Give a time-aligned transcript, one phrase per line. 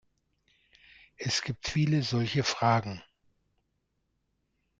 [1.17, 3.03] Es gibt viele solche Fragen.